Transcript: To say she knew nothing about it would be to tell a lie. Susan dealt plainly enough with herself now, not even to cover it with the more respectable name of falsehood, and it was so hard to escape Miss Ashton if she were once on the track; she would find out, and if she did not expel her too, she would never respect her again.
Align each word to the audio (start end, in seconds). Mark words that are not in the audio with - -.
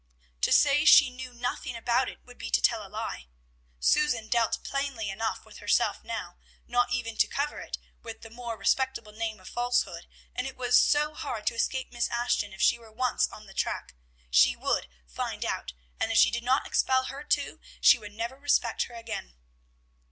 To 0.41 0.51
say 0.51 0.83
she 0.83 1.11
knew 1.11 1.31
nothing 1.31 1.75
about 1.75 2.09
it 2.09 2.25
would 2.25 2.39
be 2.39 2.49
to 2.49 2.59
tell 2.59 2.83
a 2.83 2.89
lie. 2.89 3.27
Susan 3.79 4.29
dealt 4.29 4.63
plainly 4.63 5.11
enough 5.11 5.45
with 5.45 5.59
herself 5.59 6.03
now, 6.03 6.37
not 6.65 6.91
even 6.91 7.17
to 7.17 7.27
cover 7.27 7.59
it 7.59 7.77
with 8.01 8.21
the 8.21 8.31
more 8.31 8.57
respectable 8.57 9.11
name 9.11 9.39
of 9.39 9.47
falsehood, 9.47 10.07
and 10.33 10.47
it 10.47 10.57
was 10.57 10.75
so 10.75 11.13
hard 11.13 11.45
to 11.45 11.53
escape 11.53 11.93
Miss 11.93 12.09
Ashton 12.09 12.51
if 12.51 12.63
she 12.63 12.79
were 12.79 12.91
once 12.91 13.27
on 13.29 13.45
the 13.45 13.53
track; 13.53 13.93
she 14.31 14.55
would 14.55 14.87
find 15.05 15.45
out, 15.45 15.73
and 15.99 16.11
if 16.11 16.17
she 16.17 16.31
did 16.31 16.43
not 16.43 16.65
expel 16.65 17.03
her 17.03 17.23
too, 17.23 17.59
she 17.79 17.99
would 17.99 18.13
never 18.13 18.39
respect 18.39 18.85
her 18.85 18.95
again. 18.95 19.35